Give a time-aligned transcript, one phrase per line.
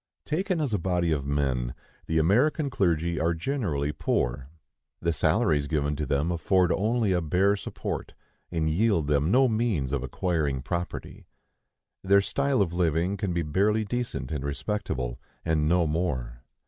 [0.25, 1.75] Taken as a body of men,
[2.07, 4.49] the American clergy are generally poor.
[4.99, 8.15] The salaries given to them afford only a bare support,
[8.51, 11.27] and yield them no means of acquiring property.
[12.03, 16.41] Their style of living can be barely decent and respectable, and no more.